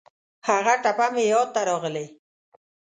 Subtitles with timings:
[0.47, 2.05] هغه ټپه مې یاد ته راغلې.